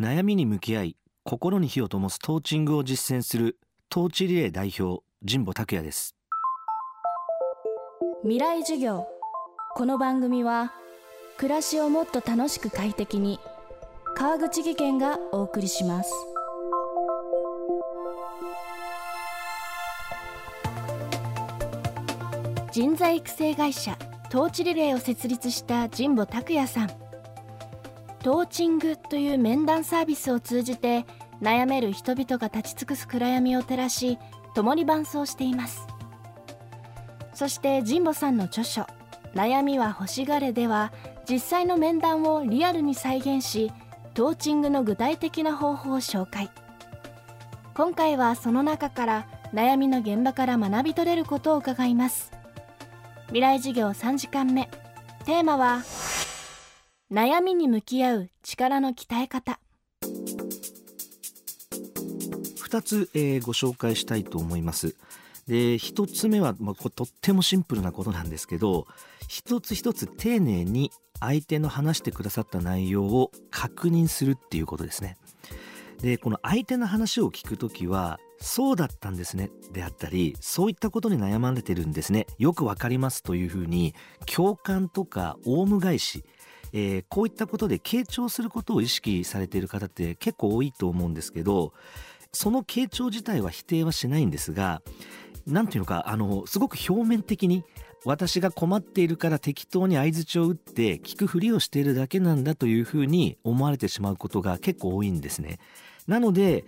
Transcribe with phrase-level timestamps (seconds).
[0.00, 3.58] 悩みに向き合い心に火を灯すトーチングを実践する
[3.90, 6.16] トーチリレー代表神保拓也です。
[8.22, 9.06] 未来授業。
[9.74, 10.72] この番組は
[11.36, 13.38] 暮らしをもっと楽しく快適に
[14.14, 16.12] 川口義賢がお送りします。
[22.72, 23.98] 人材育成会社
[24.30, 27.11] トーチリレーを設立した神保拓也さん。
[28.22, 31.06] トーチングという面談サービスを通じて
[31.40, 34.16] 悩める人々が立ち尽くす暗闇を照らし
[34.54, 35.88] 共に伴走しています。
[37.34, 38.86] そして神保さんの著書
[39.34, 40.92] 「悩みは欲しがれ」では
[41.28, 43.72] 実際の面談をリアルに再現し
[44.14, 46.48] トーチングの具体的な方法を紹介。
[47.74, 52.30] 今回はその中から悩みの現場から学び取れることを伺います。
[53.26, 54.68] 未来授業3時間目。
[55.24, 55.82] テーマは
[57.12, 59.60] 悩みに向き合う力の鍛え方。
[60.00, 64.96] 2つ、えー、ご紹介したいと思います。
[65.46, 68.86] で1つ目は、まあ、とってもシンプルなことなんですけど
[69.28, 75.18] 一つ一つ丁寧に相手の話してくださった内容を確認するっていうことですね。
[76.00, 82.26] でこの相手の話を聞くときはそうだったんですねであったりそういったことに悩まれてるんですね。
[82.38, 86.24] よくわかりますというふうに共感とかオウム返し
[86.72, 91.72] えー、こういったことで傾聴することを意識されている方って結構多いと思うんですけど
[92.32, 94.82] その傾聴自体は否定はしないんですが
[95.46, 97.64] 何ていうのかあのすごく表面的に
[98.04, 105.58] 私が困っているから適当に相槌を打って聞くふりをしているだけなんだというふうに思われてしまうことが結構多いんですね。
[106.08, 106.64] なので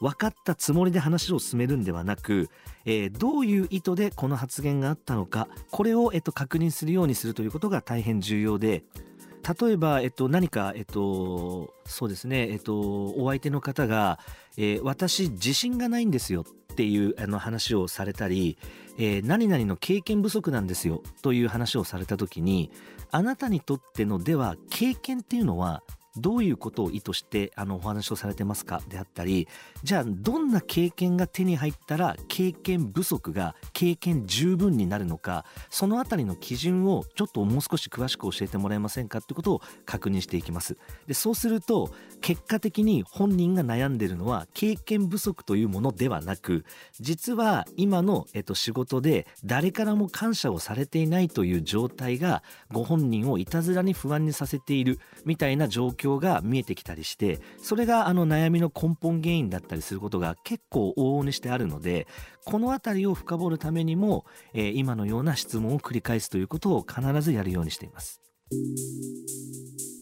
[0.00, 2.48] 分かったつもりで話を進めるんではなく、
[2.84, 8.82] えー、どういう意図でこの発言があったのかこれを、えっと、確認するようにするということが大変重要で
[9.42, 14.18] 例えば、えっと、何か、えっと、そうですね、えっと、お相手の方が、
[14.56, 18.56] えー、私自信がないんですよっていうあの話をされたり、
[18.98, 22.70] えー、何々の経験不足なんですよという話をされた時に
[23.10, 25.82] あなたにとってのでは経験っていうのは
[26.16, 29.48] どういうことを意図してあのお話をされてますかであったり
[29.82, 40.76] じゃあどんな経験が手に入ったら経験不足が経験十分になるのかそのあたりの基準をちょっともう少し詳しく教えてもらえませんかってことを確認していきます。
[41.06, 41.90] でそうすると
[42.20, 46.64] 結果的に本人が悩んでるのは経験不足というものではなく
[47.00, 62.06] 実は今の、えっと、仕事で誰からも感謝をされていないという状態がご本人をいたずらに不安にさせているみたいな状況況が見えてきたりしてそれがあの悩みの根本原因だったりすることが結構往々にしてあるので
[62.44, 68.20] この辺りを深掘るためにも、えー、今のような質問を繰り返すということを必ずやるようにしています。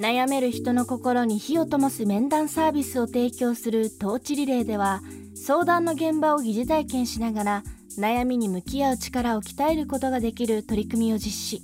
[0.00, 5.02] 悩める人の心に火を灯す面談サービスを提供するトーチリレーでは
[5.34, 7.62] 相談の現場を疑似体験しながら
[7.98, 11.62] 悩みに向き合う力を鍛えることができる取り組みを実施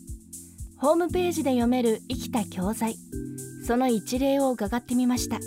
[0.78, 2.96] ホームページで読める生きた教材
[3.66, 5.40] その一例を伺ってみました。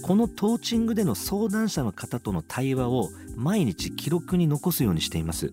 [0.00, 5.52] このトーチングでの相談者の方との対話を毎日記録に残すようにしています。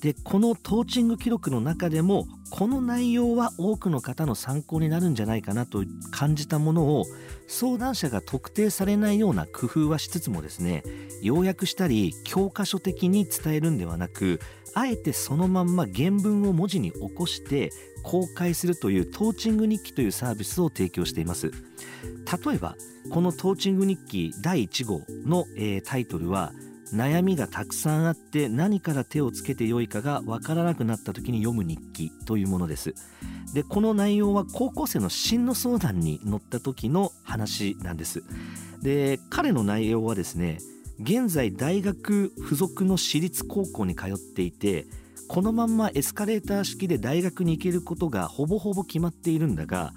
[0.00, 7.04] でこのトーチング記録の中でもこの内容は多くの方の参考になるんじゃないかなと感じたものを
[7.48, 10.84] 相談者が特定されないような工夫はしつつもですね
[11.22, 14.40] 要約したり教科書的に伝えるんではなく
[14.74, 17.70] あえてそのまんま原文を文字に起こして
[18.02, 21.50] 公開するというトーチング日記というサービスを提供しています。
[21.50, 22.76] 例えば
[23.10, 26.52] このトーチング日記第1号の、えー、タイトルは
[26.92, 32.94] 悩みがたくさんあって何から手をつけてよいかがわからなくなった時に読む日記というものです。
[33.52, 38.22] でこの内容は高校生の進路相談に乗った時の話なんです。
[38.82, 40.58] で彼の内容はですね
[41.00, 44.86] 現在大学附属の私立高校に通っていて
[45.28, 49.92] このまんまエスカレーター式で大学に行けることがほぼほぼ決まっているんだが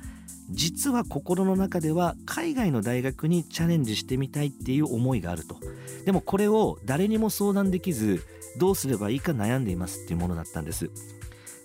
[0.50, 5.58] 実は心の中では海外の大学にチャレンジしてみたいっていう思いがあると。
[6.06, 8.24] でもこれを誰にも相談できず
[8.58, 10.90] どうすればいいか悩んでいますっていうものだったんです。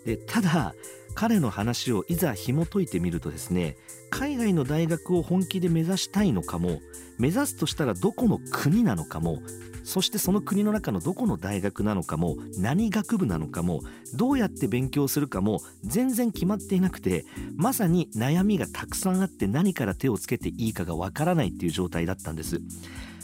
[0.04, 0.74] でただ
[1.14, 3.76] 彼の話をいざ紐解いてみるとですね
[4.10, 6.80] 海外の大学を本気で目指したいのかも
[7.18, 9.42] 目指すとしたらどこの国なのかも
[9.84, 13.80] そしてその国の中のどこの大学なのかも何学部なのかも
[14.14, 17.24] どうやって勉強するかも全然決まっていなくて
[17.56, 22.60] まさに悩みがたくさんあって何から手をつけていいかがわからないっていう状態だったんです。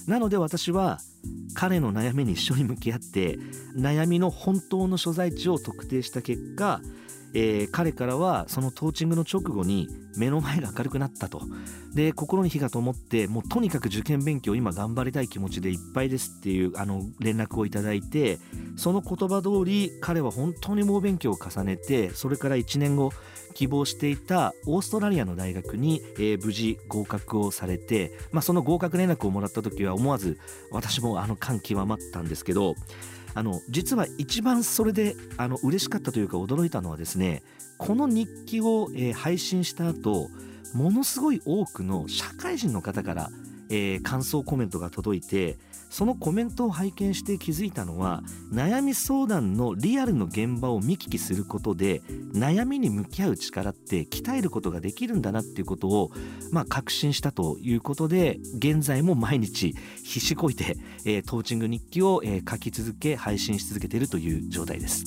[0.06, 1.00] なので私は
[1.54, 3.38] 彼の悩みに一緒に向き合って
[3.76, 6.80] 悩みの本当の所在地を特定した結果
[7.34, 11.42] えー彼からはそのトーチングの直後に目の前が明るくなったと。
[11.94, 18.38] で心に火が灯ってもうとにかく受験勉強今頑張りたい気持ちでいっぱいですっていうあの連絡をいただいて
[18.76, 23.10] その言葉通り彼は本当に猛勉強を重ねてそれから1年後
[23.54, 30.38] 希望していたオーストラリアの大学に、えー無事合格をされて、まあ、その合格連絡をもらった時は思わず
[30.70, 32.74] 私もあの感極まったんですけど
[33.34, 37.42] あの実は一番それであの嬉しかったというか驚いたのはですね
[37.76, 40.30] この日記を、えー配信した後
[40.74, 43.30] ものすごい多くの社会人の方から、
[43.70, 45.58] えー感想コメントが届いて
[45.90, 48.22] そのコメントを拝見して気づいたのは
[48.52, 52.02] 悩み相談のリアルの現場を見聞きすることで
[52.34, 56.10] 悩みに向き合う力って鍛えることができるんだなっていうことを、
[56.52, 59.74] まあ、確信したということで現在も毎日
[60.04, 65.04] 必死こいて、えートーチング日記を、えー書き続け配信し続けているという状態です。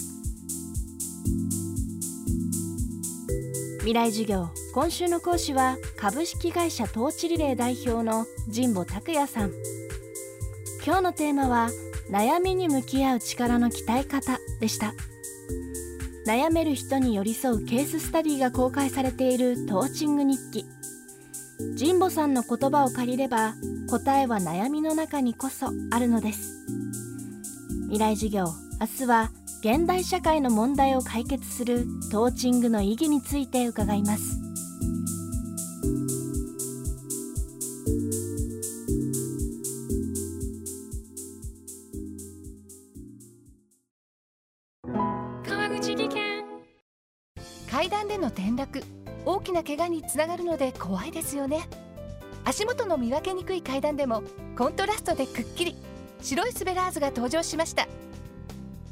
[3.81, 9.51] 未来授業今週の講師は株式会社トーチリレー代表の神保拓也さん。
[10.86, 11.69] 今日のテーマは
[12.12, 14.94] 悩みに向き合う力の鍛え方でした。
[16.28, 20.66] 悩める人に寄り添うケーススタディが公開されているトーチング日記。
[21.80, 23.56] 神保さんの言葉を借りれば
[23.89, 26.68] 答えは悩みの中にこそあるのです。
[27.86, 28.45] 未来授業
[28.80, 29.31] 明日は
[29.63, 34.40] 現代社会の問題を解決するトーチングの意義について伺います。
[45.48, 46.44] 川口技研。
[47.69, 48.84] 階段での転落。
[49.28, 51.69] 大きな怪我につながるので怖いですよね。
[52.46, 54.24] 足元の見分けにくい階段でも
[54.58, 55.75] コントラストでくっきり。
[56.24, 57.88] 白いスベラーズが登場しました。